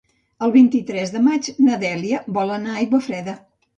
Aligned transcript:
El 0.45 0.53
vint-i-tres 0.55 1.13
de 1.17 1.21
maig 1.27 1.49
na 1.67 1.77
Dèlia 1.85 2.23
vol 2.39 2.55
anar 2.59 2.75
a 2.77 2.81
Aiguafreda. 2.85 3.37